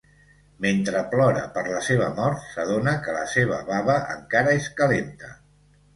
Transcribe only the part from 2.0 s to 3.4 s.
mort, s"adona que la